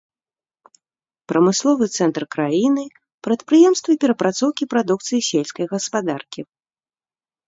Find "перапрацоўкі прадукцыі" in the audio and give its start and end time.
4.05-5.19